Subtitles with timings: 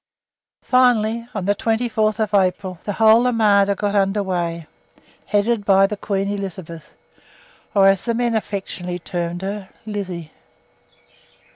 [0.63, 4.65] Finally, on the 24th April, the whole armada got under weigh,
[5.27, 6.89] headed by the Queen Elizabeth,
[7.75, 10.31] or as the men affectionately termed her, "Lizzie."